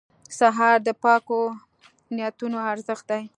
[0.39, 1.41] سهار د پاکو
[2.15, 3.23] نیتونو ارزښت دی.